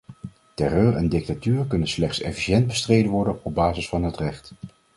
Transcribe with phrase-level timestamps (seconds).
[0.55, 4.51] Terreur en dictatuur kunnen slechts efficiënt bestreden worden op basis van het recht.